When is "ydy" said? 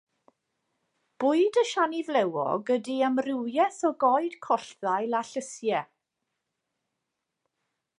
2.77-2.97